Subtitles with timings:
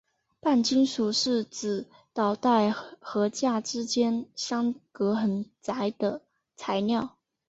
[0.39, 6.23] 半金属是指导带和价带之间相隔很窄的
[6.55, 7.15] 材料。